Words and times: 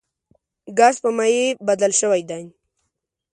ګاز 0.77 0.95
په 1.03 1.09
مایع 1.17 1.47
بدل 1.67 1.91
شوی 1.99 2.21
دی. 2.29 2.43